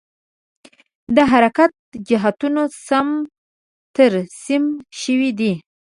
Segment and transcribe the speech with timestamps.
[1.15, 1.71] د حرکت
[2.09, 3.07] جهتونه سم
[3.95, 4.63] ترسیم
[5.01, 5.51] شوي دي؟